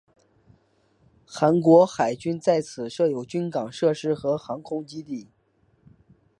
[1.27, 5.29] 韩国海军在此设有军港设施和航空基地。